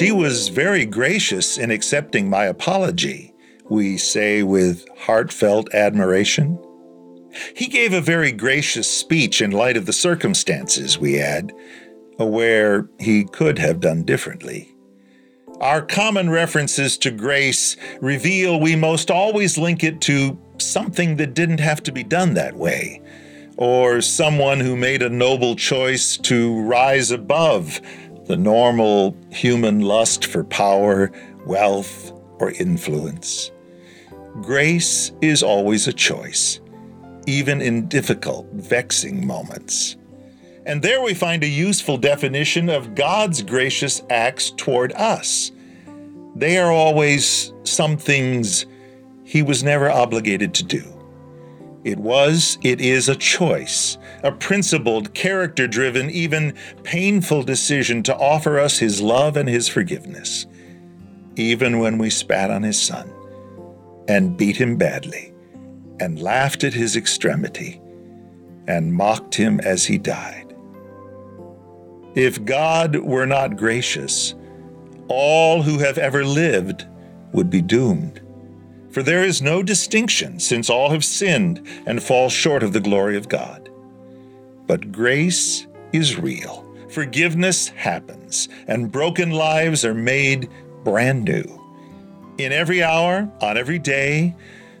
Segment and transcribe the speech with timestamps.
[0.00, 3.34] She was very gracious in accepting my apology,
[3.68, 6.58] we say with heartfelt admiration.
[7.54, 11.52] He gave a very gracious speech in light of the circumstances, we add,
[12.18, 14.74] aware he could have done differently.
[15.60, 21.60] Our common references to grace reveal we most always link it to something that didn't
[21.60, 23.02] have to be done that way,
[23.58, 27.82] or someone who made a noble choice to rise above
[28.26, 31.10] the normal human lust for power,
[31.46, 33.50] wealth, or influence.
[34.42, 36.60] Grace is always a choice,
[37.26, 39.96] even in difficult, vexing moments.
[40.66, 45.50] And there we find a useful definition of God's gracious acts toward us.
[46.36, 48.66] They are always some things
[49.24, 50.99] He was never obligated to do.
[51.82, 58.58] It was, it is a choice, a principled, character driven, even painful decision to offer
[58.58, 60.46] us His love and His forgiveness,
[61.36, 63.10] even when we spat on His Son
[64.08, 65.32] and beat Him badly
[66.00, 67.80] and laughed at His extremity
[68.66, 70.54] and mocked Him as He died.
[72.14, 74.34] If God were not gracious,
[75.08, 76.86] all who have ever lived
[77.32, 78.20] would be doomed.
[78.90, 83.16] For there is no distinction, since all have sinned and fall short of the glory
[83.16, 83.68] of God.
[84.66, 90.48] But grace is real, forgiveness happens, and broken lives are made
[90.84, 91.44] brand new.
[92.38, 94.34] In every hour, on every day,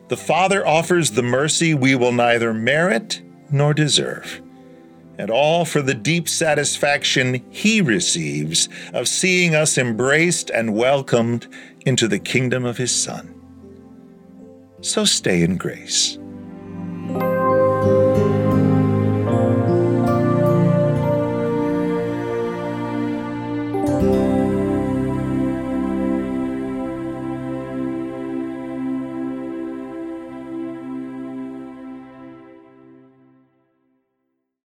[0.08, 4.42] the Father offers the mercy we will neither merit nor deserve
[5.20, 11.46] and all for the deep satisfaction he receives of seeing us embraced and welcomed
[11.84, 13.39] into the kingdom of his Son.
[14.82, 16.18] So stay in grace.